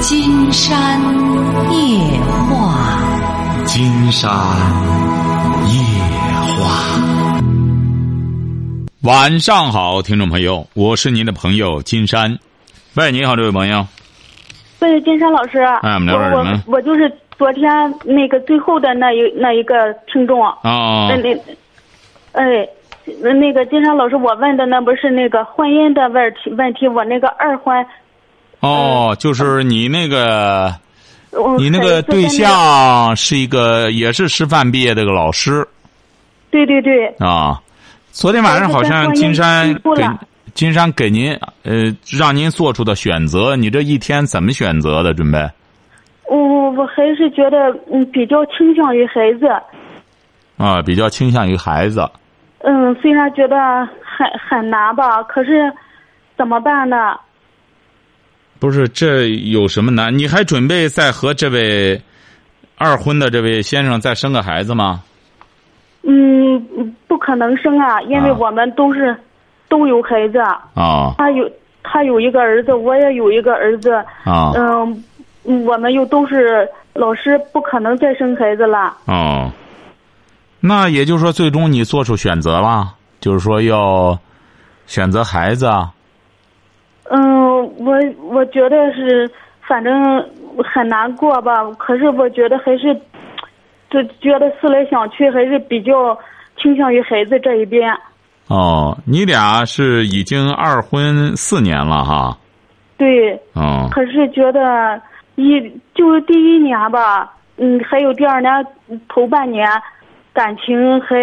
[0.00, 1.00] 金山
[1.72, 1.98] 夜
[2.48, 4.30] 话，金山
[5.66, 5.74] 夜
[6.56, 7.40] 话。
[9.02, 12.38] 晚上好，听众朋友，我是您的朋友金山。
[12.94, 13.84] 喂，你好，这位朋友。
[14.78, 15.58] 喂，金山老师。
[15.60, 16.62] 哎，我们聊点什么？
[16.66, 17.68] 我我就是昨天
[18.04, 20.40] 那个最后的那一那一个听众。
[20.40, 21.08] 哦。
[21.10, 21.34] 那那，
[22.32, 22.68] 哎，
[23.34, 27.84] 那个金山老师，我问的那不是那个婚姻的问题问题，我那个二婚。
[28.60, 30.74] 哦，就是你那个，
[31.32, 35.66] 嗯你那个对象是一个也是师范毕业的个老师
[36.50, 37.06] 对对对。
[37.18, 37.60] 啊。
[38.10, 40.04] 昨天晚上好像金山给
[40.54, 45.14] 金山给您呃让您做出的选择，你这一天怎么选择的？
[45.14, 45.38] 准备？
[46.26, 47.56] 我我还是觉得
[47.92, 49.46] 嗯比较倾向于孩子。
[50.56, 52.04] 啊，比较倾向于孩子。
[52.64, 53.56] 嗯，虽然觉得
[54.02, 55.72] 很很难吧，可是
[56.36, 57.14] 怎么办呢？
[58.58, 60.16] 不是，这有什么难？
[60.16, 62.00] 你还准备再和这位
[62.76, 65.02] 二婚的这位先生再生个孩子吗？
[66.02, 69.16] 嗯，不可能生啊，因为我们都是、
[69.68, 70.38] 都有孩子。
[70.74, 71.14] 啊。
[71.18, 71.48] 他有
[71.82, 73.92] 他有一个儿子，我也有一个儿子。
[74.24, 74.52] 啊。
[74.56, 75.04] 嗯，
[75.64, 78.96] 我们又都是老师，不可能再生孩子了。
[79.04, 79.52] 哦。
[80.60, 84.18] 那也就是说，最终你做出选择了，就是说要
[84.86, 85.70] 选择孩子。
[87.10, 87.47] 嗯，
[87.78, 89.30] 我我觉得是，
[89.66, 89.92] 反正
[90.64, 91.64] 很难过吧。
[91.78, 92.92] 可是我觉得还是，
[93.88, 96.18] 就觉得思来想去，还是比较
[96.60, 97.90] 倾向于孩子这一边。
[98.48, 102.36] 哦，你俩是已经二婚四年了哈。
[102.96, 103.34] 对。
[103.54, 103.88] 哦。
[103.90, 105.00] 可是觉得
[105.36, 105.60] 一
[105.94, 108.50] 就是第一年吧，嗯，还有第二年
[109.08, 109.68] 头半年，
[110.32, 111.16] 感情还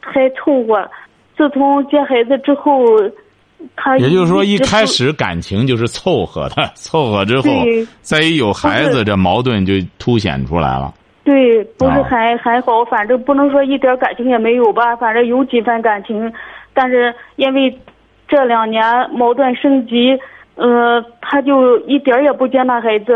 [0.00, 0.90] 还凑合。
[1.36, 2.84] 自从接孩子之后。
[3.76, 7.50] 他也就是说，一开始感情就是凑合的， 凑合之后，
[8.00, 10.92] 再一有孩子，这矛盾就凸显出来了。
[11.24, 16.32] 对，不是还、哦、还好，反正不能说一点感情也没有吧，反正有几分感情，
[16.72, 17.78] 但是因为
[18.26, 18.82] 这两年
[19.12, 20.18] 矛盾升级，
[20.56, 23.12] 呃，他就一点也不接纳孩子，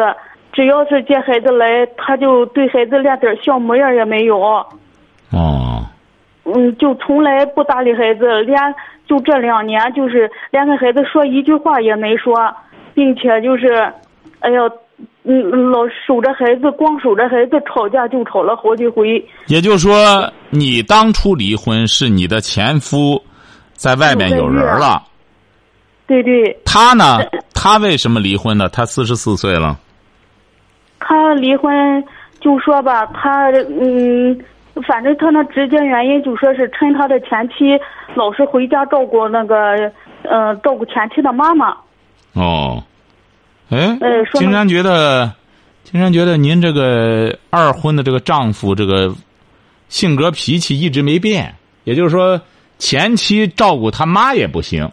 [0.53, 4.39] 只要是接孩子来，他就对孩子连点笑模样也没有。
[5.31, 5.74] 哦。
[6.45, 8.59] 嗯，就从来不搭理孩子，连
[9.07, 12.35] 就这两年，就是连跟孩子说一句话也没说，
[12.93, 13.73] 并且就是，
[14.41, 14.61] 哎呀，
[15.23, 19.25] 嗯，老守着孩子，光守着孩子吵架就吵了好几回。
[19.47, 23.19] 也就是说，你当初离婚是你的前夫
[23.73, 25.03] 在外面有人了。
[26.07, 26.55] 对对。
[26.67, 27.21] 他呢？
[27.55, 28.69] 他为什么离婚呢？
[28.69, 29.79] 他四十四岁了。
[30.99, 32.05] 他离婚
[32.39, 33.51] 就说吧，他
[33.81, 34.39] 嗯。
[34.83, 37.79] 反正他那直接原因就说是趁他的前妻
[38.15, 39.57] 老是回家照顾那个，
[40.23, 41.77] 呃，照顾前妻的妈妈。
[42.33, 42.83] 哦，
[43.71, 45.33] 哎，呃，金山觉得，
[45.85, 49.15] 金山觉得您这个二婚的这个丈夫这个
[49.89, 51.55] 性格脾气一直没变，
[51.85, 52.41] 也就是说
[52.79, 54.91] 前妻照顾他妈也不行，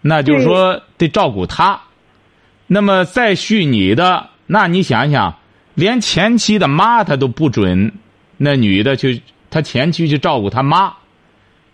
[0.00, 1.80] 那就是说得照顾他。
[2.68, 5.34] 那么再续你的，那你想想，
[5.74, 7.92] 连前妻的妈他都不准。
[8.36, 10.92] 那女的去，她前妻去照顾她妈，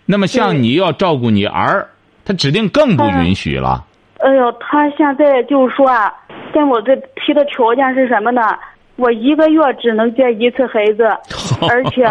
[0.07, 1.89] 那么像你要照顾你儿，
[2.25, 3.85] 她指定更不允许了。
[4.19, 6.13] 哎呦，他现在就说啊，
[6.55, 8.41] 跟我这提的条件是什么呢？
[8.97, 11.05] 我一个月只能接一次孩子，
[11.69, 12.05] 而且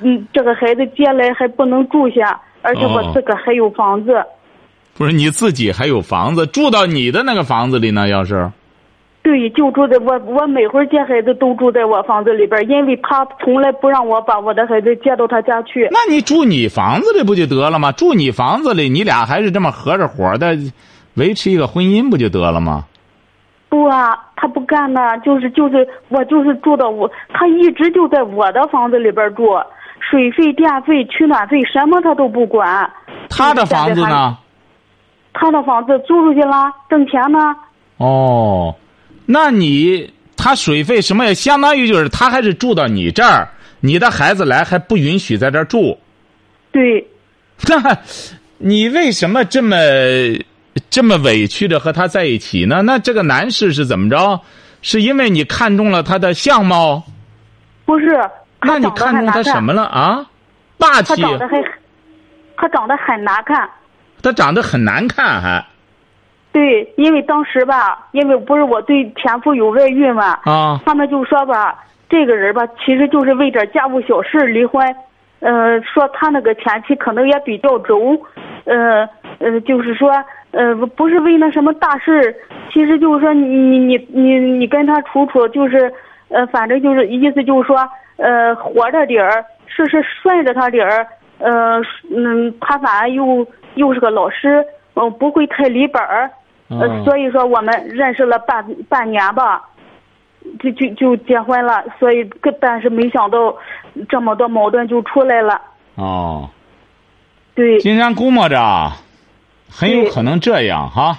[0.00, 4.24] 嗯，这个孩子接来还不能住下，而且我自个还有房子。
[4.96, 8.08] 不是你自己还有房子，住到你的那个房子里呢？
[8.08, 8.50] 要是。
[9.22, 15.86] 对，就住在我，我每回接孩子都住在我房子里边，因为他从来不让我把我的孩子接到他家去。
[15.90, 17.92] 那你住你房子里不就得了吗？
[17.92, 20.56] 住你房子里，你俩还是这么合着伙的，
[21.14, 22.84] 维持一个婚姻不就得了吗？
[23.68, 29.44] 不啊，他不干呢，就是就是我就是住到我，他一直就在我的房子里边住，
[30.00, 32.90] 水费、电费、取暖费什么他都不管。
[33.28, 34.38] 他的房子呢？
[35.34, 37.38] 他的房子租出去了，挣钱呢。
[37.98, 38.74] 哦。
[39.30, 43.46] 那你他水费什么也相当于就是他还是住到你这儿，
[43.80, 45.98] 你的孩子来还不允许在这儿住。
[46.72, 47.06] 对。
[47.68, 47.98] 那，
[48.56, 49.76] 你为什么这么
[50.88, 52.80] 这么委屈的和他在一起呢？
[52.82, 54.40] 那这个男士是怎么着？
[54.80, 57.04] 是因为你看中了他的相貌？
[57.84, 58.18] 不是。
[58.62, 60.24] 那你看中他什么了啊？
[60.78, 61.20] 霸气。
[61.20, 61.62] 他长得还，
[62.56, 63.68] 他长得很难看。
[64.22, 65.66] 他长得很难看还。
[66.58, 74.84] 对，因为当时吧，因为不是我对前夫有外遇嘛，啊，他们就说吧，这个人吧，其实就是为点家务小事离婚，
[75.38, 78.20] 呃，说他那个前妻可能也比较轴，
[78.64, 79.08] 呃
[79.38, 80.10] 呃，就是说
[80.50, 82.34] 呃，不是为那什么大事，
[82.72, 85.92] 其实就是说你你你你你跟他处处就是，
[86.30, 91.06] 呃，反正就是意思就是说，呃，活着点儿，是是顺着他点儿，
[91.38, 91.80] 呃，
[92.10, 93.46] 嗯，他反而又
[93.76, 94.64] 又是个老师，
[94.96, 96.28] 嗯，不会太离本儿，
[96.68, 99.62] 呃，哦所以说我们认识了半半年吧，
[100.60, 103.56] 就就就结婚了，所以个但是没想到
[104.08, 105.60] 这么多矛盾就出来了，
[105.94, 106.48] 哦，
[107.54, 108.96] 对，金山估摸着啊，
[109.70, 111.18] 很有可能这样哈。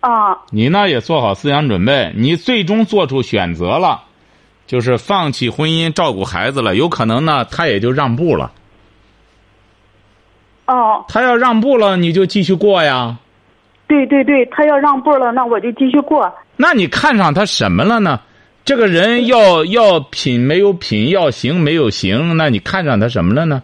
[0.00, 4.02] 啊，你呢也做好思想准备，你最终做出选择了，
[4.66, 8.52] 就是放弃婚姻照顾孩子了，有可能呢他也就让步了。
[10.66, 11.04] 哦。
[11.08, 13.16] 他要让步了，你就继续过呀。
[13.86, 16.32] 对对对，他要让步了，那我就继续过。
[16.56, 18.20] 那你看上他什么了呢？
[18.64, 23.62] 这个人要要品没有品，要行没有行，那你看上他什么了呢？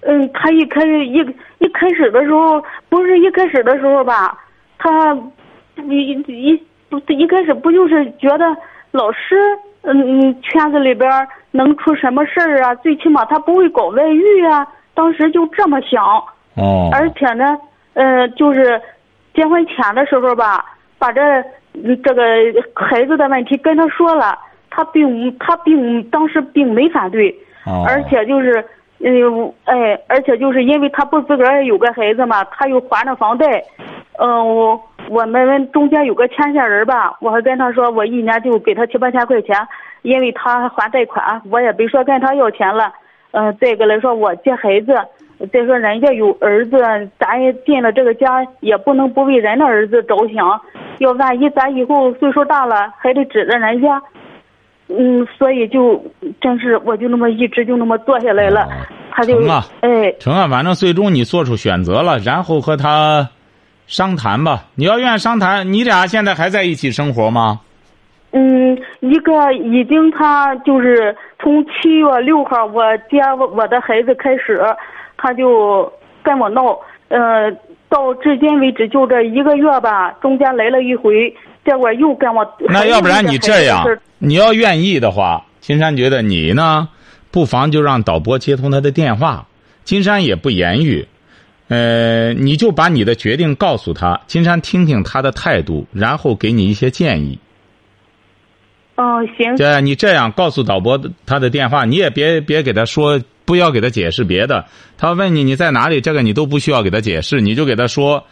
[0.00, 1.18] 嗯，他一开始一
[1.58, 4.36] 一开始的时候，不是一开始的时候吧，
[4.76, 5.14] 他
[5.88, 8.44] 一一不一开始不就是觉得
[8.90, 9.36] 老师
[9.82, 11.08] 嗯嗯圈子里边
[11.52, 12.74] 能出什么事儿啊？
[12.76, 14.66] 最起码他不会搞外遇啊。
[14.94, 16.04] 当时就这么想，
[16.54, 17.56] 哦，而且呢，
[17.94, 18.80] 呃，就是
[19.34, 20.64] 结婚前的时候吧，
[20.98, 21.20] 把这
[21.74, 22.22] 嗯这个
[22.74, 24.38] 孩子的问题跟他说了，
[24.70, 27.30] 他并他并当时并没反对，
[27.66, 27.84] 哦。
[27.86, 28.64] 而且就是，
[29.00, 33.62] 嗯，哎，而且就是因为他不自个儿有个孩子嘛，他又还着房贷，
[34.18, 39.56] 嗯、我我们中间有个牵线人吧，我还跟他说，我一年就给他七八千块钱，
[40.02, 42.92] 因为他还贷款，我也没说跟他要钱了，
[43.32, 44.94] 嗯、再一个来说我接孩子，
[45.52, 46.76] 再说人家有儿子，
[47.18, 50.60] 咱也进了这个家，也不能不为人的儿子着想，
[50.98, 54.00] 要万一咱以后岁数大了，还得指着人家。
[54.88, 56.04] 嗯，所以就
[56.40, 58.70] 真是我就那么一直就那么做下来了，哦
[59.10, 63.30] 他就成啊哎成啊，反正最终你做出选择了，然后和他
[63.86, 64.64] 商谈吧。
[64.74, 67.60] 你要愿意商谈，你俩现在还在一起生活吗？
[68.32, 73.20] 嗯，一个已经他就是从七月六号我接
[73.56, 74.60] 我的孩子开始，
[75.16, 75.90] 他就
[76.22, 76.78] 跟我闹，
[77.08, 77.50] 呃，
[77.88, 81.34] 到至今为止就这一个月吧，中间来了一回，
[81.64, 83.86] 结果又跟我那要不然你这样
[84.18, 86.88] 你要愿意的话，金山觉得你呢，
[87.30, 89.46] 不妨就让导播接通他的电话。
[89.84, 91.06] 金山也不言语，
[91.68, 97.38] 呃，你就把你的决定告诉他，金山听听他的态度，然后给你一些建议。
[98.96, 104.64] 哦，行，这你这样告诉导播他的电话，你也别别给他说，不要给他解释别的。
[104.96, 108.24] 他问你你在哪里，这个你都不需要给他解释，你就给他说，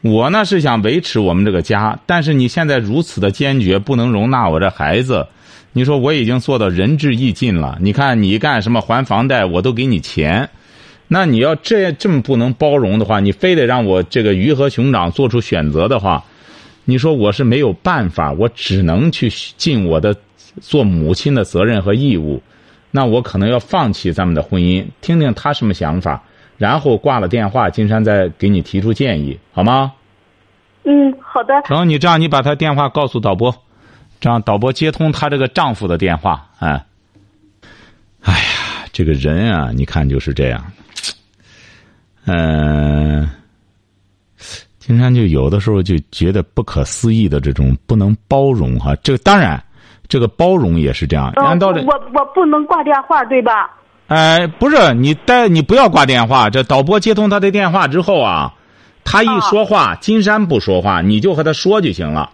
[0.00, 5.26] 我呢是想维持我们这个家，但是你现在如此的坚决，不能容纳我这孩子。
[5.72, 10.48] 你说我已经做到仁至义尽了，你看你干什么还房贷，我都给你钱。
[11.08, 16.24] 那你要这这么不能包容的话，你非得让我这个鱼和熊掌做出选择的话，
[16.86, 19.28] 你说我是没有办法，我只能去
[19.58, 20.16] 尽我的
[20.62, 22.42] 做母亲的责任和义务。
[22.90, 26.22] 那我可能要放弃咱们的婚姻，听听他什么想法，
[26.56, 29.92] 然后挂了电话，金山再给你提出建议，好吗？
[30.84, 33.54] 嗯，好的，成，你这样，你把他电话告诉导播，
[34.20, 36.86] 这样导播接通他这个丈夫的电话，哎，
[38.22, 40.64] 哎呀，这个人啊，你看就是这样，
[42.24, 43.28] 嗯、
[44.86, 49.60] 金山就有的时候就觉得不可思议的这种不能包容哈，这个当然，
[50.06, 53.68] 这个包容也是这样，嗯按道理，我我不能挂电话对吧？
[54.06, 58.54] 哎，不是你待你不要挂电话，这导播接通他的电话之后啊，
[59.02, 62.30] 他一说话，金山不说话，你就和他说就行了。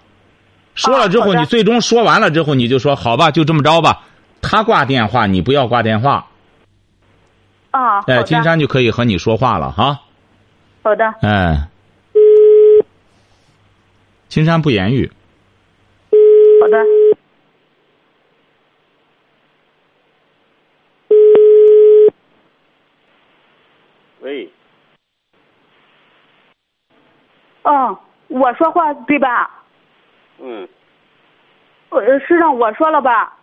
[0.75, 4.03] 说了之后，你最终说完了之后，你就说好吧，就这么着吧。
[4.43, 6.27] 他挂电话，你不要挂电话，
[7.71, 9.99] 啊，好哎，金山就可以和你说话了哈。
[10.83, 11.69] 好的，哎，
[14.33, 15.13] 金山不言语。
[16.59, 16.83] 好的。
[24.21, 24.51] 喂，
[27.65, 27.95] 嗯，
[28.29, 29.63] 我说话对吧？
[30.39, 30.67] 嗯，
[31.91, 33.37] 呃，是让我说了吧？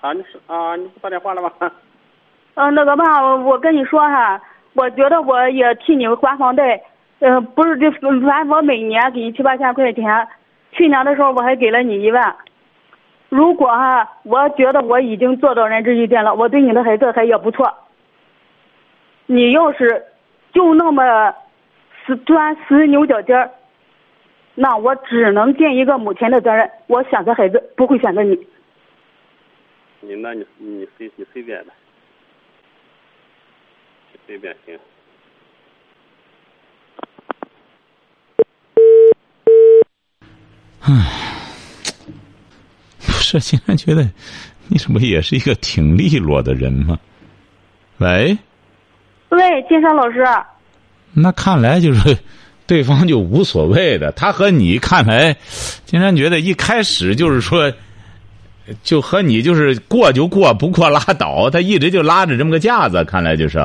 [0.00, 1.52] 啊，你是啊，你不打电话了吗？
[2.54, 4.40] 嗯、那个嘛，我跟你说哈，
[4.74, 6.80] 我觉得我也替你还房贷，
[7.20, 10.28] 呃，不是这，反正我每年给你七八千块钱，
[10.72, 12.36] 去年的时候我还给了你一万。
[13.28, 17.74] 如果哈，我觉得我已经做到仁至义尽了，我对你的孩子还也不错。
[19.26, 20.04] 你要是
[20.52, 21.34] 就那么
[22.06, 23.50] 死钻死牛角尖儿，
[24.54, 28.46] 那我只能尽一个母亲的责任，我选择孩子，不会选择你。
[30.00, 31.72] 你那你你随你随便的，
[34.26, 34.78] 随便行。
[43.06, 44.08] 不是，竟然觉得
[44.68, 46.98] 你这不也是一个挺利落的人吗？
[47.98, 48.36] 喂，
[49.30, 50.24] 喂，金山老师，
[51.12, 52.16] 那看来就是
[52.66, 55.36] 对方就无所谓的，他和你看来，
[55.84, 57.72] 金山觉得一开始就是说，
[58.82, 63.58] 就和你就是过就过，不过拉倒，他一直就拉着这么个架子，看来就是。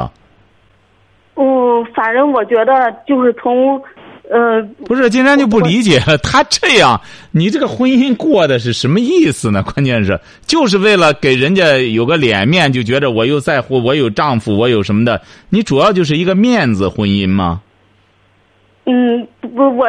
[1.35, 3.81] 嗯，反正我觉得就是从，
[4.29, 6.99] 呃，不是，金山就不理解了，他这样，
[7.31, 9.61] 你这个婚姻过的是什么意思呢？
[9.75, 17.61] 关键是就是为了给人家有个脸面，就觉得我又在乎，我有丈夫，我有什么的，你主要就是一个面子婚姻吗？
[18.85, 19.87] 嗯，不，我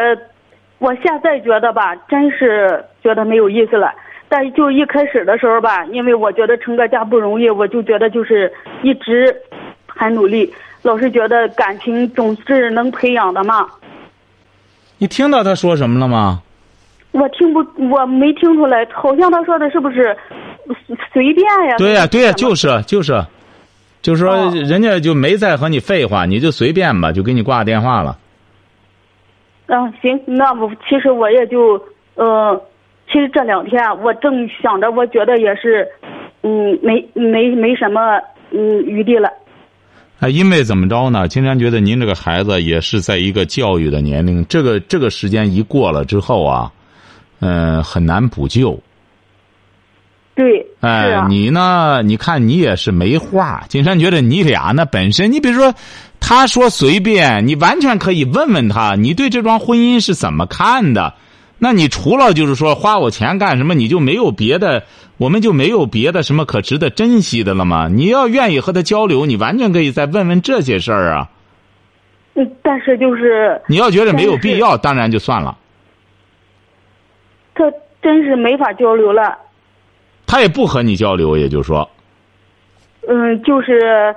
[0.79, 3.93] 我现在觉得吧，真是觉得没有意思了。
[4.29, 9.35] 但就一开始的时候吧，因为我觉得成个家不容易，我就觉得就是一直
[9.87, 10.53] 很努力。
[10.83, 13.67] 老是觉得感情总是能培养的嘛。
[15.05, 16.41] 你听到他说什么了吗？
[17.13, 20.17] 我听不，我没听出来，好像他说的是不是
[21.13, 21.77] 随便呀？
[21.77, 23.23] 对呀，对呀，就是就是，
[24.01, 28.17] 就是说人家就没再和你废话，你就随便吧，就给你挂电话了。
[29.67, 31.79] 嗯，行，那我其实我也就，
[32.15, 32.59] 呃，
[33.13, 35.87] 其实这两天我正想着，我觉得也是，
[36.43, 38.19] 嗯，没没没什么
[38.53, 39.31] 嗯余地了。
[40.21, 41.29] 啊，因为怎么着呢？
[41.29, 46.73] 金山觉得您这个孩子也是在一个教育的年龄，这个这个时间一过了之后啊，
[47.41, 48.81] 嗯，很难补救。
[50.37, 52.03] 对，哎，你呢？
[52.03, 53.65] 你看你也是没话。
[53.69, 55.73] 金山觉得你俩呢本身，你比如说，
[56.19, 61.15] 他说随便，你完全可以问问他，你对这桩婚姻是怎么看的？
[61.59, 64.83] 那你除了就是说花我钱干什么，你就没有别的？
[65.17, 67.89] 我们就没有别的什么可值得珍惜的了吗？
[67.89, 71.31] 你要愿意和他交流，你完全可以再问问这些事儿啊。
[72.35, 75.57] 嗯，但是就是你要觉得没有必要，当然就算了。
[77.55, 77.65] 他
[78.03, 79.39] 真是没法交流了。
[80.27, 81.89] 他也不和你交流，也就是说。
[83.07, 84.13] 嗯，就是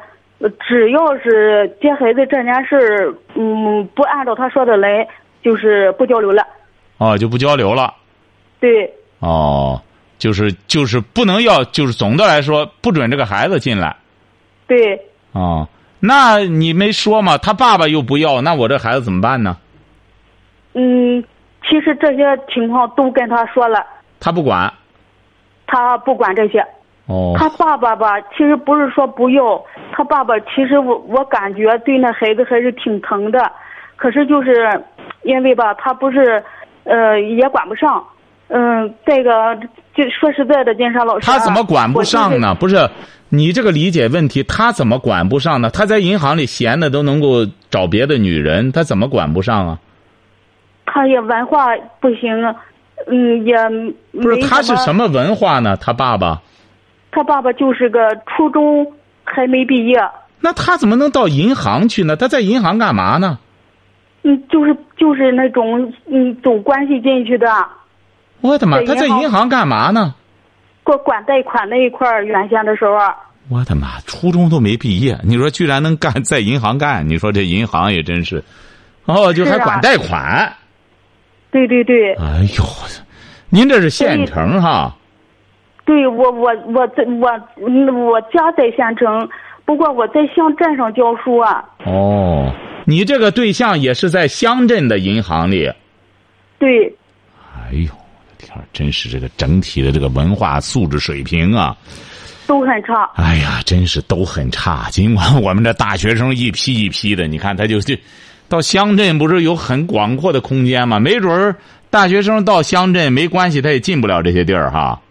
[0.68, 5.08] 只要是接孩子这件事儿，嗯，不按照他说的来，
[5.44, 6.42] 就是不交流了。
[6.98, 7.94] 哦，就不交流了。
[8.60, 8.94] 对。
[9.20, 9.82] 哦。
[10.20, 13.96] 就是就是不能要，就是总的来说不准这个孩子进来。
[14.66, 15.00] 对。
[15.32, 17.38] 哦，那你没说嘛？
[17.38, 19.58] 他爸爸又不要，那我这孩子怎么办呢？
[20.74, 21.24] 嗯，
[21.70, 23.86] 其实这些情况都跟他说了。
[24.20, 24.74] 他不管。
[25.68, 26.66] 他不管这些。
[27.06, 27.36] 哦。
[27.38, 33.52] 他爸爸吧，其实不是说不要，他爸爸其实我我感觉对那孩子还是挺疼的，
[33.96, 34.84] 可是就是
[35.22, 36.44] 因为吧，他不是
[36.88, 38.04] 呃也管不上。
[38.50, 39.56] 嗯，这个
[39.94, 42.56] 就说实在的，金山老师，他怎么管不上呢？
[42.56, 42.90] 不是
[43.28, 45.70] 你这个理解问题，他怎么管不上呢？
[45.70, 49.80] 他在银行里闲的都能够找别的女人，他怎么管不上啊？
[50.86, 52.56] 他也文化不行啊，
[53.08, 53.54] 嗯，也
[54.14, 55.76] 不是他是什么文化呢？
[55.76, 56.42] 他爸爸，
[57.12, 58.94] 他爸爸就是个初中
[59.26, 60.00] 还没毕业。
[60.40, 62.16] 那他怎么能到银行去呢？
[62.16, 63.40] 他在银行干嘛呢？
[64.28, 67.48] 嗯，就是就是那种嗯走关系进去的。
[68.42, 68.82] 我的妈！
[68.84, 70.14] 他在银行干嘛呢？
[70.84, 72.98] 管管贷款那一块儿，原先的时候。
[73.50, 74.00] 我的妈！
[74.06, 77.08] 初中都没毕业，你说居然能干在银行干？
[77.08, 78.44] 你说这银行也真是，
[79.06, 80.52] 哦，就还管贷款。
[81.52, 82.14] 对对对。
[82.16, 82.64] 哎呦，
[83.50, 84.94] 您这是县城哈？
[85.86, 87.30] 对我我我在我
[87.94, 89.30] 我家在县城，
[89.64, 91.64] 不过我在乡镇上教书啊。
[91.86, 92.52] 哦，
[92.90, 95.70] 你这个对象也是在乡镇的银行里。
[96.58, 96.88] 对。
[97.54, 97.92] 哎呦。
[97.92, 101.76] 我的天，真是这个整体的这个文化素质水平啊，
[102.48, 103.10] 都很差。
[103.16, 104.88] 哎呀，真是都很差。
[104.90, 107.94] 尽管我们这大学生一批一批的，你看他就就
[108.48, 110.98] 到乡镇，不是有很广阔的空间吗？
[111.00, 111.56] 没准儿
[111.90, 115.02] 大学生到乡镇没关系，他也进不了这些地儿哈。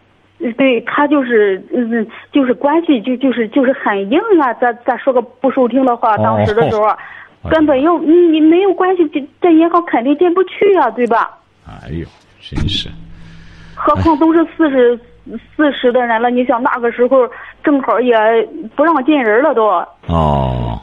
[0.56, 4.54] 对他就是嗯，就是关系就就是就是很硬啊。
[4.54, 6.87] 咱咱说个不受听的话，当时的时候，
[7.50, 11.38] 根本又你你没有关系，这这银行肯定进不去啊，对吧？
[11.67, 12.07] 哎呦，
[12.41, 12.88] 真是。
[13.75, 14.99] 何况都是四十
[15.57, 17.29] 四十的人了，你想那个时候
[17.62, 18.15] 正好也
[18.75, 19.65] 不让进人了都。
[20.07, 20.81] 哦。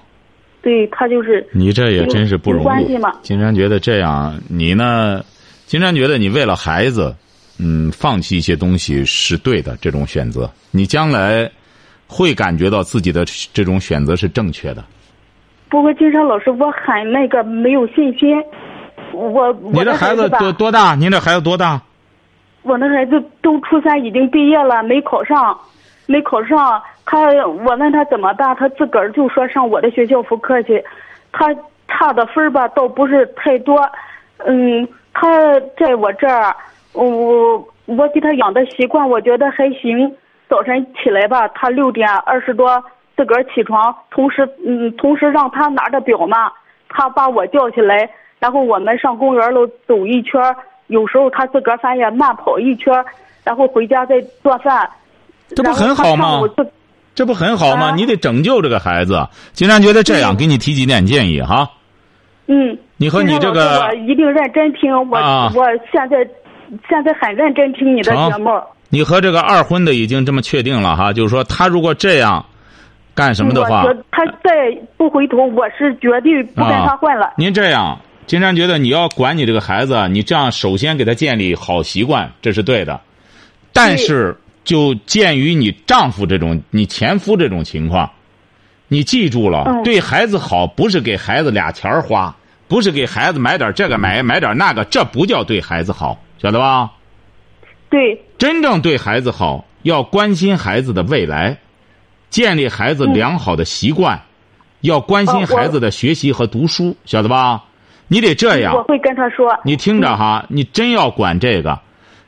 [0.62, 1.46] 对他就是。
[1.52, 2.64] 你这也真是不容易。
[2.64, 3.12] 关系嘛。
[3.22, 5.24] 金山觉得这样，你呢？
[5.66, 7.16] 金山觉得你为了孩子，
[7.60, 11.50] 嗯，放弃一些东西是对的，这种选择，你将来
[12.06, 14.84] 会感觉到自己的这种选择是正确的。
[15.74, 18.40] 不过金山老师，我很那个没有信心。
[19.12, 20.94] 我你这孩子多多大？
[20.94, 21.82] 您这孩子多大？
[22.62, 25.60] 我那孩子都初三已经毕业了，没考上，
[26.06, 26.80] 没考上。
[27.08, 30.86] 他我问他怎么办，他自个儿就说上我的学校复课去。
[31.32, 31.48] 他
[31.88, 33.82] 差的分儿吧倒不是太多，
[34.46, 36.56] 嗯，他在我这儿，
[36.94, 40.16] 我我给他养的习惯，我觉得还行。
[40.48, 42.84] 早晨起来吧，他六点二十多
[43.16, 46.52] 自个儿起床，同时嗯，同时让他拿着表嘛，
[46.90, 50.56] 他把我叫起来，然后我们上公园喽走一圈儿。
[50.88, 53.06] 有时候他自个儿反正慢跑一圈儿，
[53.44, 54.90] 然后回家再做饭。
[55.56, 56.42] 这不很好吗
[57.16, 57.88] 这不很好吗？
[57.88, 59.28] 啊你得拯救这个孩子。
[59.54, 61.70] 金山觉得这样，给你提几点建议哈。
[62.48, 66.18] 嗯，你和你这个我一定认真听，我、啊我现在
[66.90, 68.52] 现在很认真听你的节目。
[68.90, 72.46] 你和这个二婚的已经这么确定了哈，就是说他如果这样
[73.16, 77.34] 干什么的话他再不回头，我是绝对不跟他混了。
[77.38, 83.00] 您这样，金山觉得你要管你这个孩子，你这样首先给他建立好习惯，这是对的。
[83.72, 88.10] 但是，就鉴于你丈夫这种、你前夫这种情况，
[88.88, 92.36] 你记住了，嗯对孩子好不是给孩子俩钱儿花，
[92.68, 96.92] 不是给孩子买点这个买买点那个，这不叫对孩子好，晓得吧？
[97.90, 101.58] 对，真正对孩子好，要关心孩子的未来，
[102.34, 104.20] 建立孩子良好的习惯，
[104.82, 107.64] 要关心孩子的学习和读书，晓得吧？
[108.08, 109.56] 你得这样我，会跟他说。
[109.64, 111.80] 你听着哈，你真要管这个，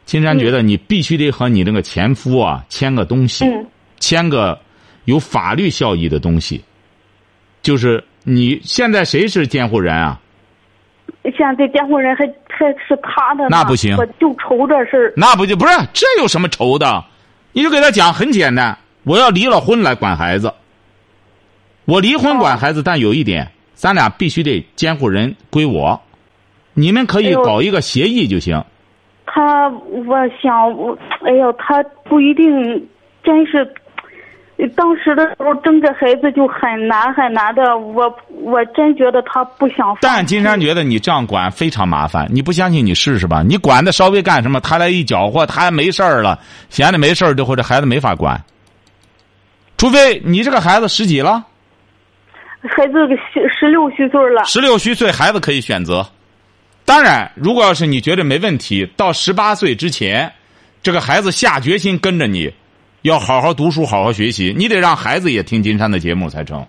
[0.05, 3.65] 金山觉得你必须得和你那个前夫啊签个东西，嗯
[4.00, 4.59] 签个
[5.05, 6.63] 有法律效益的东西，
[7.63, 10.19] 就是你现在谁是监护人啊？
[11.35, 15.12] 现在监护人还还是他的，那不行我就愁这事儿。
[15.17, 17.03] 那不就不是这有什么愁的？
[17.53, 20.53] 你就给他讲，很简单，我要离了婚来管孩子。
[21.85, 26.01] 我离婚管孩子，但有一点，咱俩必须得监护人归我，
[26.74, 28.62] 你们可以搞一个协议就行。
[29.27, 30.97] 他，我想，我，
[31.27, 32.45] 哎呦，他不一定，
[33.24, 33.71] 真是，
[34.75, 39.95] 当时的时候争这孩子就很难很难的，我我真觉得他不想。
[40.01, 43.43] 但金山觉得你这样管非常麻烦，你不相信你试试吧？
[43.47, 48.41] 你管的稍微干什么，他来一搅和，他还没事儿了，闲的没事儿，这会这孩子没法管。
[49.77, 51.45] 除非你这个孩子十几了，
[52.62, 52.93] 孩子
[53.34, 56.08] 十十六虚岁了，十六虚岁，孩子可以选择。
[56.86, 60.32] 当然，如果要是你觉得没问题，到十八岁之前，
[60.82, 62.52] 这个孩子下决心跟着你，
[63.02, 66.65] 要好好读书，好好学习，你得让孩子也听金山的节目才成。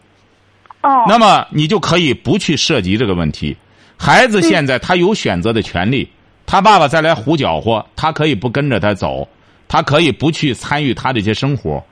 [0.83, 3.57] 哦，那么你就可以不去涉及这个问题。
[3.98, 6.09] 孩子现在他有选择的权利，
[6.44, 9.28] 他爸爸再来胡搅和，他可以不跟着他走，
[9.68, 11.83] 他可以不去参与他这些生活。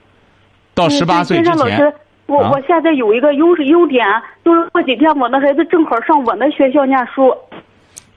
[0.74, 1.92] 到十八岁之前
[2.26, 4.02] 我、啊我现在有一个优优点，
[4.44, 7.30] 就是过几天我的孩子正好上我们学校念书。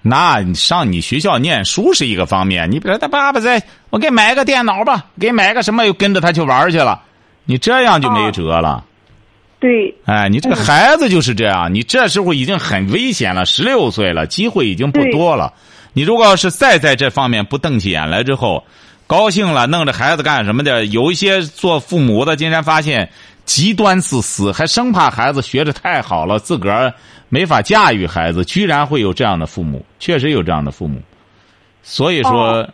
[0.02, 7.02] 那你上你学校念书是一个方面，你比如他爸爸在，我给买个电脑吧，给买个什么，又跟着他去玩去了，
[7.43, 8.86] 你这样就没辙了。
[9.60, 15.52] 对，哎，你这个孩子就是这样，你这时候已经很危险了，十六岁了，机会已经不多了。
[15.91, 18.63] 你如果要是再在这方面不瞪起眼来之后，
[19.08, 20.86] 高兴了，弄着孩子干什么的？
[20.88, 23.10] 有一些做父母的，竟然发现
[23.46, 26.93] 极端自私，还生怕孩子学的太好了，自个儿
[27.30, 31.02] 没法驾驭孩子，居然会有这样的父母，确实有这样的父母。
[31.82, 32.70] 所以说，哦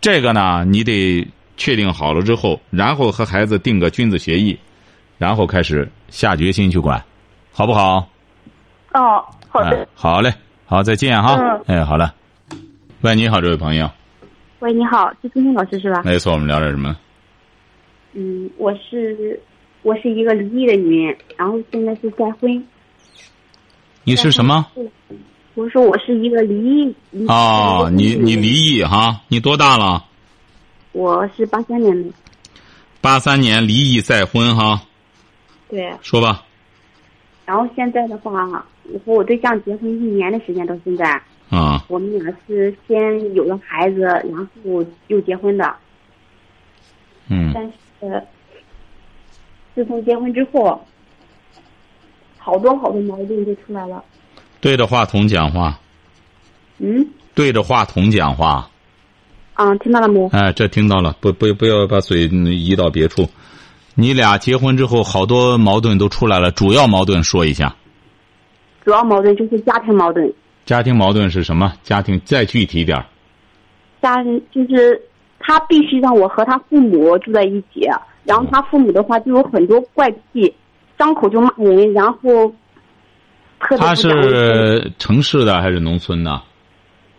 [0.00, 4.58] 这个呢，你得确定好了之后，然后和孩子定个君子协议，
[5.18, 7.02] 然后开始下决心去管，
[7.52, 8.08] 好不好？
[8.92, 9.70] 哦，好的。
[9.70, 10.34] 哎，好嘞，
[10.66, 11.36] 好，再见哈。
[11.40, 12.12] 嗯哎，好了。
[13.02, 13.88] 喂，你好，这位朋友。
[14.66, 16.02] 喂，你好，是金星老师是吧？
[16.04, 16.96] 没错，我们聊点什么？
[18.14, 19.40] 嗯，我是
[19.82, 22.66] 我是一个离异的女人，然后现在是再婚。
[24.02, 24.66] 你是什么？
[25.54, 26.94] 我说我是一个离异。
[27.12, 28.34] 离哦，你你。
[28.34, 29.20] 离异哈？
[29.28, 30.04] 你多大了？
[30.90, 32.12] 我是八三年的，
[33.00, 34.82] 八三年离异再婚哈？
[35.68, 35.92] 对。
[36.02, 36.44] 说吧。
[37.44, 45.74] 然后现在的话，我和我对象结婚一年的时间到现在，啊，我们俩是先有了孩子，然后又结婚的。
[47.28, 48.22] 嗯但是
[49.74, 50.84] 自从结婚之后，
[52.38, 54.02] 好多好多矛盾就出来了。
[54.60, 55.78] 对着话筒讲话，
[56.78, 58.68] 嗯，对着话筒讲话。
[59.54, 60.28] 啊，听到了没？
[60.32, 63.28] 哎，这听到了，不不不要把嘴移到别处。
[63.94, 67.74] 你俩结婚之后，好多矛盾都出来了，主要矛盾说一下。
[68.84, 70.32] 主要矛盾就是家庭矛盾。
[70.66, 71.72] 家庭矛盾是什么？
[71.82, 73.06] 家庭再具体点儿
[74.02, 75.00] 家人就是
[75.38, 77.88] 他必须让我和他父母住在一起，
[78.24, 80.54] 然后他父母的话就有很多怪癖，
[80.98, 82.52] 张口就骂人，然后
[83.60, 86.42] 特别他是城市的还是农村的？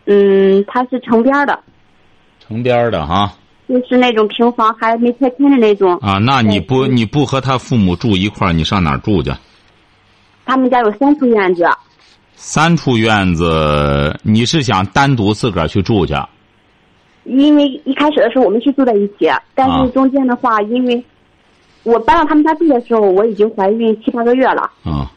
[0.06, 1.60] 嗯，他是城边儿的，
[2.40, 3.32] 城边儿的哈
[3.68, 5.98] 就是那种平房还没拆迁的那种。
[5.98, 9.32] 啊，那你不你不和他父母住一块儿，你上哪儿住去？
[10.46, 11.66] 他们家有三处院子，
[12.40, 16.14] 三处院子，你是想单独自个儿去住去？
[17.24, 21.04] 因为一开始的时候我们是住在一起，但啊是中间的话，因为
[21.82, 24.70] 我搬到他们家住的时候，我已经怀孕七八个月了。
[24.84, 25.12] 啊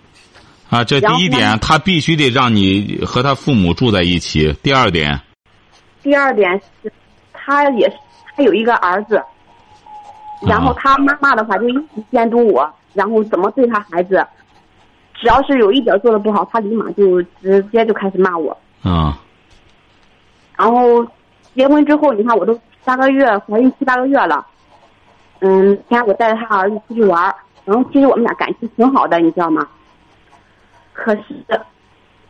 [0.71, 4.51] 啊，这第一点，他必须得让你和他父母住在一起。
[4.63, 5.21] 第二点，
[6.03, 6.51] 第二点
[6.83, 6.91] 是，
[7.35, 7.97] 他也是
[8.35, 9.23] 他有一个儿子，
[10.49, 14.27] 然后他妈妈的话就一直监督我，然后怎么对他孩子，
[15.21, 18.57] 只要是有一点做的不好，他立马就直接就开始骂我。
[18.83, 19.19] 啊
[20.57, 21.07] 然后
[21.55, 24.47] 结婚之后，你看我都八个月，怀孕七八个月了。
[25.41, 29.67] 嗯，天我带着他儿子出去玩儿，然后其实我们俩感情挺好的，你知道吗？
[30.93, 31.25] 可是，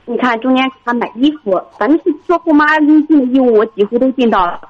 [0.04, 4.60] 你看中间给他买衣服，反正是做后妈应尽的义务，我几乎都尽到了，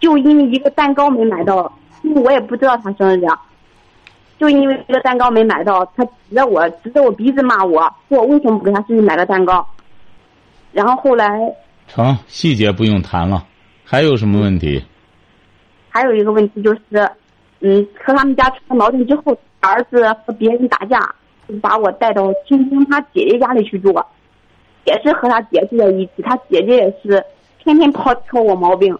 [0.00, 1.70] 就因为一个蛋糕没买到，
[2.02, 3.40] 因为我也不知道他生日啊，
[4.38, 9.66] 就因为这个蛋糕没买到，他指着我指着我鼻子骂我，说我为什么不给他自己买个蛋糕？
[10.72, 11.26] 然后后来
[11.88, 13.44] 成，细节不用谈了。
[13.84, 14.84] 还有什么问题？
[15.88, 17.10] 还有一个问题就是，
[17.60, 21.00] 嗯，和他们家出了矛盾之后，儿子和别人打架，
[21.48, 23.92] 就把我带到亲亲他姐姐家里去住，
[24.84, 27.24] 也是和他姐住在一起，他姐姐也是
[27.64, 28.96] 天天挑挑我毛病。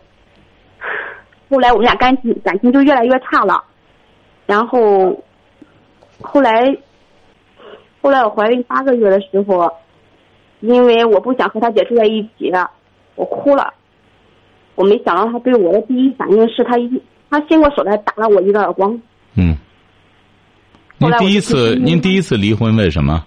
[1.51, 3.63] 后来我们俩感情感情就越来越差了，
[4.47, 5.15] 然后
[6.21, 6.77] 后来
[8.01, 9.71] 后来我怀孕八个月的时候，
[10.61, 12.53] 因为我不想和他姐住在一起，
[13.15, 13.73] 我哭了。
[14.75, 19.01] 我没想到他对我的第一反应是他一他伸过手来打了我一个耳光。
[19.35, 19.57] 嗯。
[20.99, 23.25] 您第一次，您第一次离婚为什么？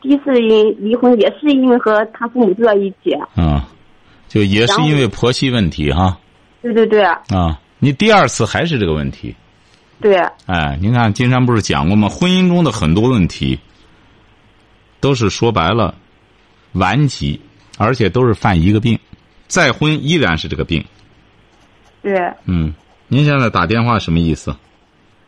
[0.00, 3.12] 第一次因离婚也是因为和他父母住在一起。
[3.34, 3.68] 啊，
[4.28, 6.18] 就也是因为婆媳问题哈
[6.60, 7.20] 对对对啊。
[7.80, 9.34] 你第二次还是这个问题，
[10.00, 12.08] 对哎，您看金山不是讲过吗？
[12.08, 13.58] 婚姻中的很多问题，
[15.00, 15.94] 都是说白了，
[16.72, 17.40] 顽疾，
[17.78, 18.98] 而且都是犯一个病，
[19.46, 20.84] 再婚依然是这个病。
[22.02, 22.74] 对，嗯，
[23.06, 24.54] 您现在打电话什么意思？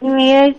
[0.00, 0.54] 因为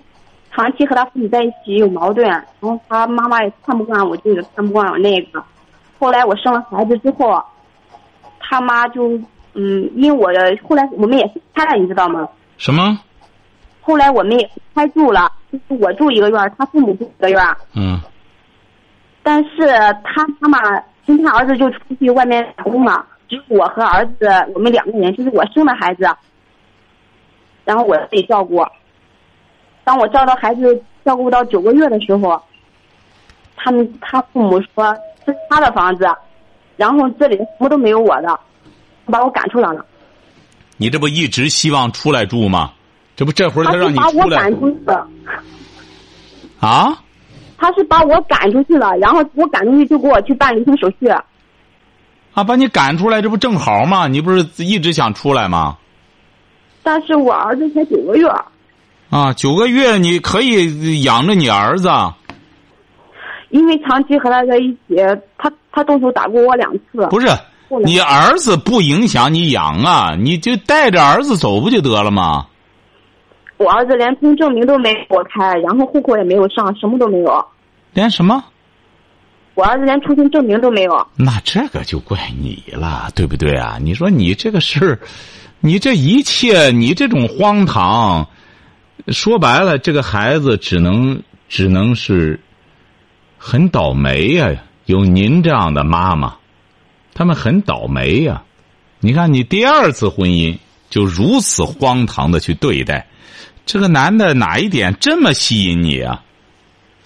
[0.54, 5.44] 长期和他父母在一起有矛盾，然后他妈妈也看不惯我这个，看不惯我那个。
[6.00, 7.44] 后来我生了孩子之后，
[8.40, 9.20] 他妈就
[9.56, 12.28] 嗯，因为我的后来我们也分开了，你知道吗？
[12.58, 12.98] 什么？
[13.86, 17.56] 后来我们也分开住了，就是我住一个院儿，他父母住一个院儿。
[17.76, 18.02] 嗯
[19.22, 19.68] 但是
[20.04, 20.60] 他妈妈
[21.06, 26.04] 跟他儿子就出去外面打工了，只有我和儿子我们两个人，就是我生的孩子，
[27.64, 28.64] 然后我自己照顾。
[29.84, 32.42] 当我照到孩子照顾到九个月的时候，
[33.56, 34.96] 他们他父母说
[35.26, 36.08] 这是他的房子，
[36.76, 38.40] 然后这里什么都没有我的，
[39.06, 39.86] 把我赶出来了。
[40.78, 42.74] 你这不一直希望出来住吗？
[43.16, 45.08] 这不这会儿他让你把我赶出来住出去了，
[46.60, 46.98] 啊？
[47.58, 51.08] 他是把我赶出去了，然后我赶出去就给我去办离婚手续。
[51.08, 54.08] 啊，把你赶出来，这不正好吗？
[54.08, 55.78] 你不是一直想出来吗？
[56.84, 58.28] 但是我儿子才九个月。
[59.10, 61.90] 啊，九个月你可以养着你儿子。
[63.50, 64.98] 因为长期和他在一起，
[65.38, 67.08] 他他动手打过我两次。
[67.10, 67.28] 不是，
[67.86, 72.48] 你儿子不影响你养啊，你就带着儿子走不就得了吗？
[73.58, 77.46] 我儿子连通证明都没给我开，然后户口也没有上，什么都没有。
[77.94, 78.44] 连什么？
[79.54, 81.08] 我儿子连出生证明都没有。
[81.16, 83.78] 那这个就怪你了，对不对啊？
[83.82, 85.00] 你说你这个事儿，
[85.62, 88.28] 你这一切，你这种荒唐，
[89.08, 92.38] 说白了，这个孩子只能只能是
[93.38, 94.52] 很倒霉呀、
[94.88, 96.36] 有您这样的妈妈，
[97.14, 98.44] 他们很倒霉呀、
[99.00, 100.58] 你看，你第二次婚姻
[100.90, 103.08] 就如此荒唐的去对待，
[103.66, 106.24] 这个男的哪一点这么吸引你啊？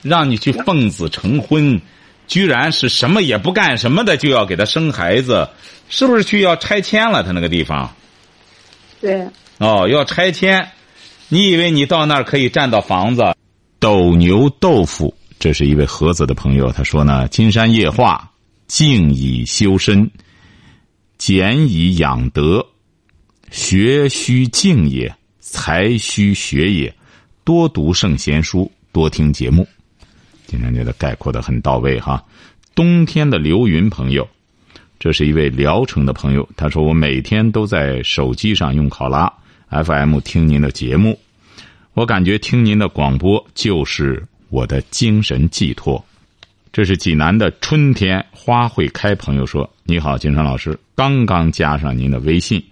[0.02, 1.82] 让你去奉子成婚，
[2.28, 5.50] 居然是什么也不干什么的就要给他生孩子，
[5.90, 7.24] 是不是去要拆迁了？
[7.24, 7.94] 他那个地方
[9.02, 10.70] 对，哦，要拆迁。
[11.28, 13.24] 你以为你到那儿可以占到房子？
[13.80, 18.32] 斗牛豆腐，这是一位盒子的朋友，他说呢：金山夜话，
[18.68, 20.10] 静以修身，
[21.18, 22.66] 俭以养德，
[23.52, 26.94] 学须静也，才须学也。
[27.44, 29.68] 多读圣贤书，多听节目。
[30.46, 32.24] 金山觉得概括的很到位哈。
[32.76, 34.28] 冬天的刘云朋友，
[35.00, 39.32] 这是一位聊城的朋友，他说我每天都在手机上用考拉
[39.70, 41.20] FM 听您的节目，
[41.94, 46.04] 我感觉听您的广播就是我的精神寄托。
[46.72, 52.64] 这是济南的春天花会开朋友说：“你好，金川老师，刚刚加上您的微信，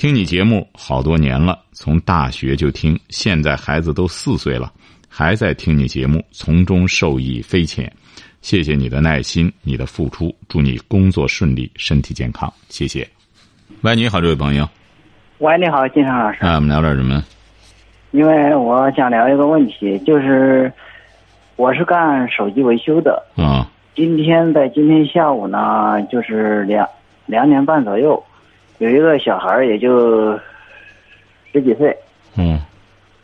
[0.00, 4.72] 听你节目好多年了，从大学就听，现在孩子都四岁了，
[5.10, 7.92] 还在听你节目，从中受益匪浅。
[8.40, 13.06] 谢谢你的耐心，你的付出，祝你工作顺利，身体健康，谢谢。
[13.82, 14.66] 喂，你好，这位朋友。
[15.36, 16.38] 喂，你好，金山老师。
[16.40, 17.22] 哎，我们聊点什么？
[18.12, 20.72] 因为我想聊一个问题，就是
[21.56, 23.22] 我是干手机维修的。
[23.36, 23.70] 啊。
[23.94, 26.88] 今天在今天下午呢，就是两
[27.26, 28.24] 两点半左右，
[28.80, 30.32] 有一个小孩儿也就
[31.52, 31.94] 十几岁，
[32.38, 32.58] 嗯，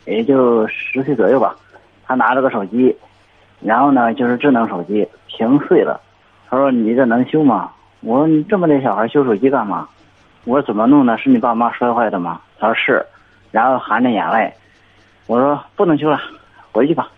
[0.05, 1.55] 也就十岁左右吧。
[2.05, 2.95] 他拿着个手机，
[3.59, 5.99] 然后呢就是智能手机屏碎了。
[6.47, 9.89] 他说：“你这能修吗？”我说：“你这么点小孩修手机干嘛？”
[10.45, 11.17] 我说：“怎么弄的？
[11.17, 13.03] 是你爸妈摔坏的吗？”他说：“是。”
[13.49, 14.53] 然后含着眼泪，
[15.25, 16.21] 我说：“不能修了，
[16.71, 17.09] 回去吧。”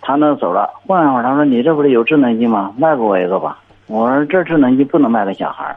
[0.00, 2.72] 他那走了，过一会儿他说：“你这不是有智能机吗？
[2.78, 5.76] 卖给我一个吧。”我说：“这智能机不能卖给小孩儿。”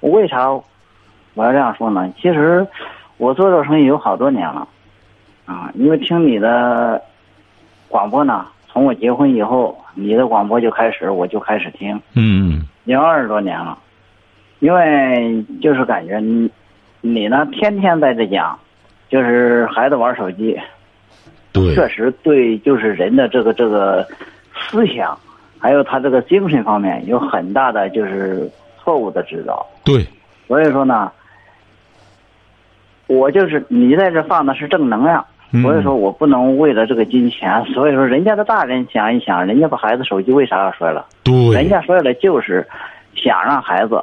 [0.00, 0.48] 为啥
[1.36, 2.10] 我要这样说呢？
[2.16, 2.66] 其实
[3.18, 4.66] 我做这个生意有好多年了，
[5.44, 7.00] 啊，因为听你的
[7.88, 13.78] 广播呢，从我结婚以后，你的广播就开始，我就开始听，嗯，已经二十多年了。
[14.60, 16.50] 因为就是感觉你
[17.02, 18.58] 你呢，天天在这讲，
[19.10, 20.58] 就是孩子玩手机。
[21.52, 24.06] 对，确实对，就是人的这个这个
[24.54, 25.18] 思想，
[25.58, 28.50] 还有他这个精神方面有很大的就是
[28.82, 29.66] 错误的指导。
[29.84, 30.06] 对，
[30.48, 31.12] 所以说呢，
[33.06, 35.24] 我就是你在这放的是正能量，
[35.62, 37.64] 所以说我不能为了这个金钱。
[37.66, 41.06] 所以说，人家的大人想一想，人家把孩子手机为啥要摔了？
[41.22, 42.66] 对，人家摔了就是
[43.14, 44.02] 想让孩子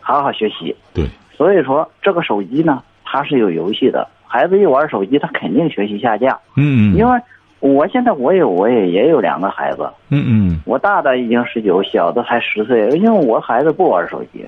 [0.00, 0.74] 好好学习。
[0.94, 4.06] 对，所以说这个手机呢，它是有游戏的。
[4.24, 6.38] 孩子一玩手机，他肯定学习下降。
[6.56, 7.20] 嗯，因为
[7.58, 9.90] 我现在我也我也也有两个孩子。
[10.08, 12.88] 嗯嗯，我大的已经十九，小的才十岁。
[12.90, 14.46] 因为我孩子不玩手机。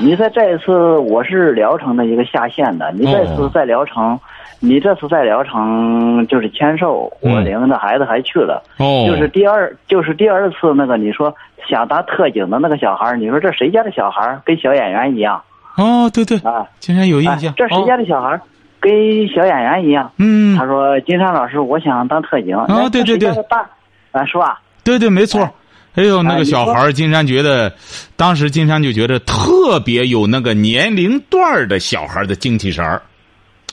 [0.00, 4.18] 你在这一次我是聊城的一个下线的，你这次在聊城，
[4.58, 8.62] 你这次在聊城就是签售，我领着孩子还去了。
[8.78, 11.34] 哦，就是第二就是第二次那个你说
[11.68, 15.40] 想当特警的那个小孩，你说这谁家的小孩跟小演员一样？
[15.76, 17.54] 哦，对对啊，金山有印象。
[17.56, 18.38] 这谁家的小孩
[18.80, 18.92] 跟
[19.28, 20.10] 小演员一样？
[20.18, 23.64] 嗯，他说：“金山老师，我想当特警。”啊，对对对，大
[24.10, 24.60] 啊，是吧？
[24.84, 25.48] 对对，没错。
[25.94, 27.72] 哎呦，那个小孩金山觉得，
[28.16, 33.02] 当时金山就觉得特别有那个年龄段的小孩的精气神儿。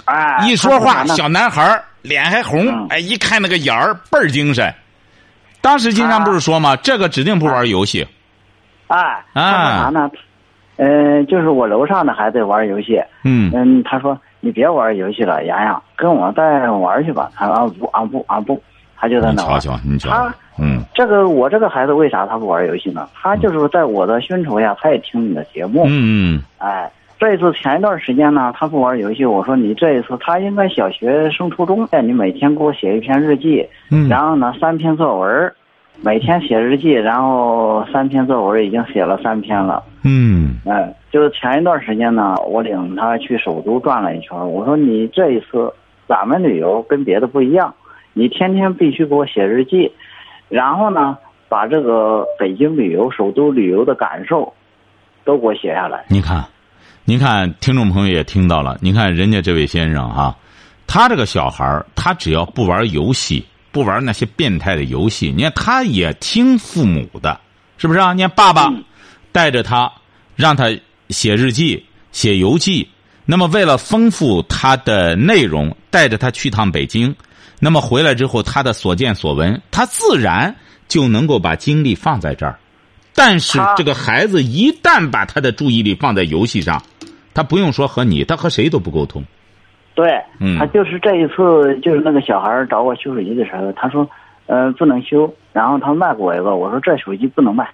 [0.06, 4.74] 哎，一说话，小男孩脸还红，哎，一看那个眼儿倍儿精神。
[5.62, 6.76] 当时金山不是说吗？
[6.78, 8.06] 这个指定不玩游戏。
[8.88, 8.98] 哎，
[9.34, 10.10] 啊，啥呢？
[10.78, 13.00] 嗯，就是我楼上的孩子玩游戏。
[13.24, 17.30] 嗯嗯，他说你别玩游戏了，洋洋，跟我再玩去吧。
[17.36, 18.64] 他说啊不啊不啊不，
[19.00, 19.60] 他就在那玩。
[19.60, 20.10] 瞧瞧，你瞧。
[20.10, 23.08] 他嗯，这个我这个孩子为啥他不玩游戏呢？
[23.14, 25.84] 他就是在我的熏陶下，他也听你的节目。
[25.88, 26.44] 嗯嗯。
[26.58, 35.54] 哎，这一次前一段时间呢，他不玩游戏，我说你这一次他应该小学升初中，你每天给我写一篇日记，嗯，然后呢三篇作文。
[36.02, 39.84] 每天写日记，然后三篇作文已经写了三篇了。
[40.06, 44.38] 嗯，哎，就是前一段时间呢，我领他去首都转了一圈。
[44.50, 45.70] 我说你这一次
[46.08, 47.76] 咱们旅游跟别的不一样，
[48.20, 49.90] 你天天必须给我写日记，
[50.50, 54.54] 然后呢，把这个北京旅游、首都旅游的感受
[55.24, 56.04] 都给我写下来。
[56.10, 56.44] 您看，
[57.06, 58.78] 您看，听众朋友也听到了。
[58.82, 60.36] 您看人家这位先生哈，
[60.86, 63.46] 他这个小孩他只要不玩游戏。
[63.72, 67.40] 不玩那些变态的游戏，你看他也听父母的，
[67.78, 68.14] 是不是啊？
[68.14, 68.74] 你看爸爸
[69.32, 69.92] 带着他，
[70.36, 70.66] 让他
[71.10, 72.90] 写日记、写游记。
[73.32, 77.15] 那么为了丰富他的内容，带着他去趟北京。
[77.60, 80.56] 那么回来之后，他的所见所闻，他自然
[80.88, 82.58] 就能够把精力放在这儿。
[83.13, 86.82] 但是这个孩子一旦把他的注意力放在游戏上，
[87.32, 89.24] 他不用说和你，他和谁都不沟通。
[89.94, 94.10] 对，嗯，他就是这一次，就是那个小孩找我修手机的时候，他说，
[94.48, 97.70] 呃，不能修，然后他卖给我一个，我说这手机不能卖，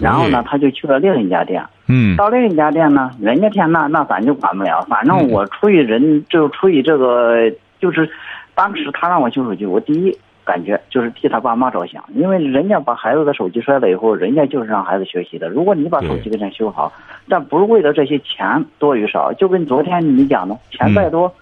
[0.00, 8.08] 然后呢，他就去了另一家店，嗯，到另一家店呢，人家店那那咱就管不了，反正我出于人就出于这个，就是
[8.54, 16.92] 当时他让我修手机，我第一感觉就是替他爸妈着想，因为人家把孩子的手机摔了以后，人家就是让孩子学习的，如果你把手机给人修好，
[17.28, 21.32] 但不是为了这些钱多与少，就跟昨天你讲的，钱再多。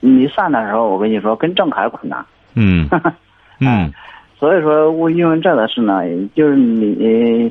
[0.00, 2.24] 你算的时候，我跟你说，跟郑恺困难。
[2.54, 2.86] 嗯，
[3.60, 3.90] 嗯，
[4.38, 6.02] 所以说，我因为这个事呢，
[6.34, 7.50] 就是你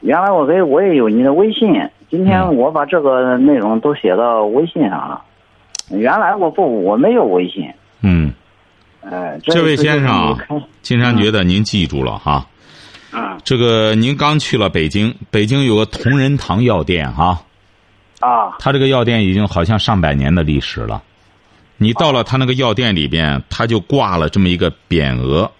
[0.00, 1.72] 原来我给我也有你的微信，
[2.10, 5.22] 今天我把这个内容都写到微信上了。
[5.90, 7.68] 原来我不我没有微信。
[8.02, 8.32] 嗯，
[9.02, 10.36] 哎，这位先生啊，
[10.82, 12.46] 金山觉得您记住了哈。
[13.12, 13.38] 嗯。
[13.44, 17.40] 这个您刚去了北京，北京有个同仁堂药店哈。
[18.20, 18.54] 啊。
[18.58, 21.02] 他这个药店已经好像上百年的历史了。
[21.76, 25.50] 你到了他那个药店里边，他就挂了这么一个匾额，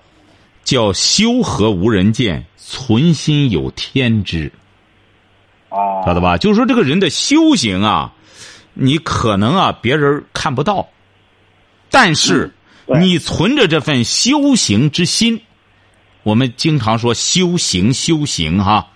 [0.69, 4.53] 叫“修和无人见，存心有天知”。
[5.71, 6.37] 哦，晓得吧？
[6.37, 8.13] 就是说这个人的修行啊，
[8.75, 10.87] 你可能啊别人看不到，
[11.91, 12.53] 但是
[13.01, 15.41] 你存着这份修行之心，
[16.23, 18.91] 我们经常说修行修行哈，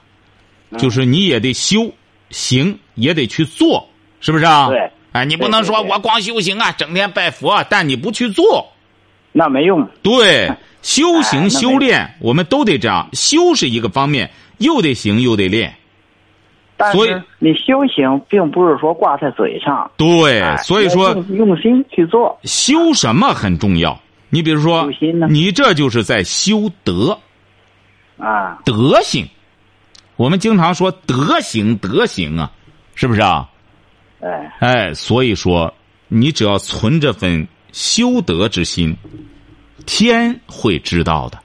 [0.76, 1.90] 就是你也得修
[2.28, 3.88] 行，也得去做，
[4.20, 4.68] 是不是啊？
[4.68, 4.90] 对。
[5.12, 8.70] 哎，你不能说我光修行啊，整天拜佛，但你不去做。
[9.32, 9.88] 那没用。
[10.02, 13.08] 对， 修哎行修炼，我们都得这样。
[13.12, 15.74] 修是一个方面，又得行又得练。
[16.92, 22.36] 所以你修行并不是说挂在嘴上，对，哎所以说用用心去做。
[22.42, 23.98] 修什么很重要。
[24.30, 24.90] 你比如说
[25.28, 27.16] 你这就是在修德
[28.18, 29.24] 啊，德行。
[30.16, 32.50] 我们经常说德行，德行啊，
[32.94, 33.48] 是不是啊？
[34.20, 35.72] 哎，哎，所以说，
[36.08, 38.96] 你只要存这份修德之心，
[39.86, 41.38] 天会知道的。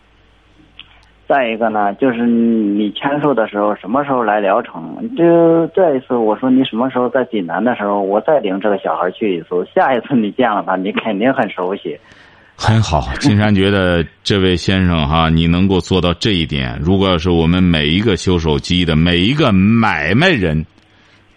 [1.28, 4.98] 再一个呢，就是你签售的时候什么时候来聊城？
[5.18, 9.48] 就这一次我说你什么时候在济南的时候，我再领这个小孩去一次。
[9.76, 12.00] 下一次你见了他，你肯定很熟悉。
[12.60, 20.66] 很好，金山觉得这位先生哈，你能够做到这一点，如果要是我们每一个修手机的每一个买卖人，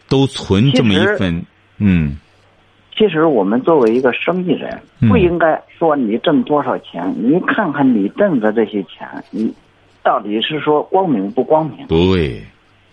[0.09, 1.45] 都存这么一份，
[1.79, 2.17] 嗯，
[3.01, 9.51] 其实我们作为一个生意人，嗯不应该说你挣多少钱，你看看你挣的这些钱，你
[10.03, 11.87] 到底是说光明不光明？
[11.87, 12.43] 对，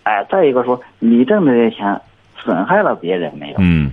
[0.04, 2.00] 哎，再一个说你挣的这些钱
[2.38, 3.56] 损害了别人没有？
[3.58, 3.92] 嗯，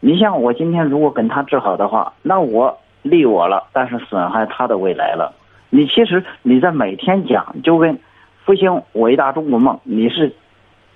[0.00, 5.34] 你像我今天如果跟他治好的话，那我利我了，但是损害他的未来了。
[5.68, 7.98] 你其实你在每天讲，就跟
[8.46, 10.34] 复兴伟大中国梦，你是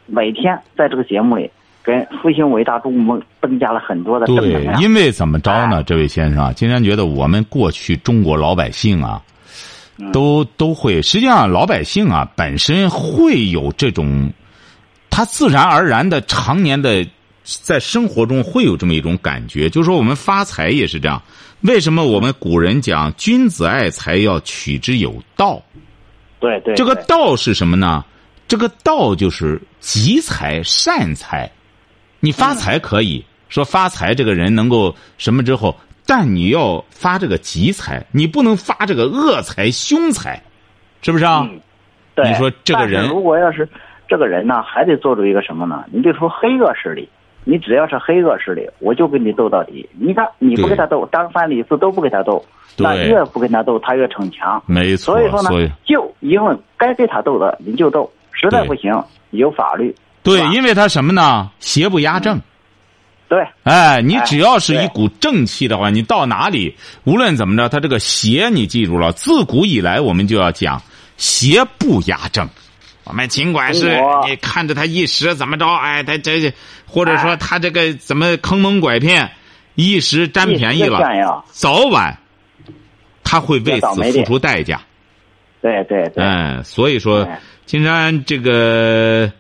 [0.07, 1.51] 每天在这个节目里
[1.83, 4.83] 跟复兴伟大中国梦增加了很多的正能对，量。
[4.83, 5.79] 因为怎么着呢？
[5.79, 9.23] 哎这位先生啊，金山觉得我们过去中国老百姓啊，
[9.99, 14.31] 嗯都都会，实际上老百姓啊本身会有这种，
[15.09, 17.07] 他自然而然的常年的
[17.45, 21.23] 在生活中会有这么一种感觉，就是说我们发财也是这样。
[21.63, 25.63] 为什么我们古人讲君子爱财要取之有道？
[26.39, 28.05] 对对，这个道是什么呢？
[28.47, 31.51] 这个道就是集财、善财。
[32.21, 35.77] 你发财可以、说发财，这个人能够什么之后，
[36.07, 40.43] 但你要发这个吉财，你不能发这个恶财、凶财，
[41.03, 41.47] 是不是啊？
[41.51, 41.61] 嗯
[42.15, 43.69] 对你说这个人如果要是
[44.09, 45.85] 这个人呢，还得做出一个什么呢？
[45.93, 47.09] 你比如说黑恶势力，
[47.45, 49.89] 你只要是黑恶势力，我就跟你斗到底。
[49.93, 52.45] 你看你不跟他斗，张三李四都不跟他斗，
[52.77, 54.61] 那越不跟他斗，他越逞强。
[54.67, 55.51] 没错，所以说呢，
[55.85, 58.93] 就因为该跟他斗的你就斗，实在不行
[59.31, 59.95] 有法律。
[60.29, 61.51] 对，因为他什么呢？
[61.61, 62.41] 邪不压正。
[63.29, 70.81] 对哎，你哎只要是一股正气的话，你到哪里，无论怎么着，他这个邪你记住了，自古以来我们就要讲
[71.19, 72.49] 邪不压正。
[73.05, 76.55] 我们尽管是你看着他一时怎么着，哎，他这这，
[76.87, 79.31] 或者说哎他这个怎么坑蒙拐骗，
[79.75, 82.19] 一时占便宜了，早晚
[83.23, 84.81] 他会为此付出代价。
[85.61, 89.31] 对对对，哎，所以说哎，金山这个，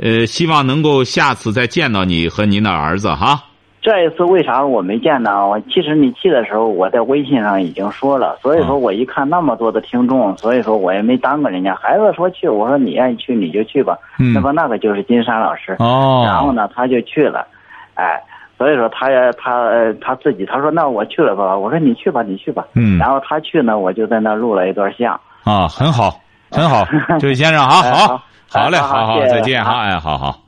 [0.00, 3.44] 呃，希望能够下次再见到你和您的儿子哈。
[3.82, 5.46] 这一次为啥我没见呢？
[5.46, 11.74] 我其实你去的时候，我在微信上已经说了，所以说嗯我一看那么多的听众，所以说我也没耽搁人家。
[11.74, 13.96] 孩子说去，我说你愿意去你就去吧。
[14.18, 17.46] 嗯那么那个就是金山老师，哦然后呢他就去了，
[17.94, 18.22] 哎，
[18.58, 25.18] 所以说他也他呃他自己他说那我去了吧，我说你去吧你去吧，嗯然后他去呢，我就在那录了一段像。
[25.44, 26.86] 啊，很好，很好，
[27.18, 27.68] 这位先生啊，
[28.06, 28.20] 好哎
[28.52, 30.40] 好，嘞，好好再见哈，哎，好好，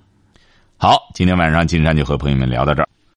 [0.76, 2.88] 好，今天晚上金山就和朋友们聊到这儿。